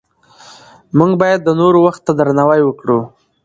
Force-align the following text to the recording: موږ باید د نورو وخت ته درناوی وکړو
موږ 0.97 1.11
باید 1.21 1.39
د 1.43 1.49
نورو 1.59 1.79
وخت 1.85 2.01
ته 2.07 2.11
درناوی 2.19 2.61
وکړو 2.65 2.99